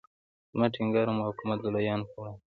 [0.51, 2.41] زما ټینګار او مقاومت د لویانو پر وړاندې.